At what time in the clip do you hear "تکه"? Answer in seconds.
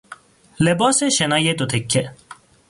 1.65-2.11